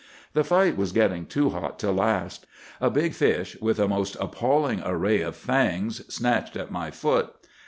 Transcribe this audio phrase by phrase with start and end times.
[0.33, 2.47] "The fight was getting too hot to last.
[2.79, 7.31] A big fish, with a most appalling array of fangs, snatched at my foot.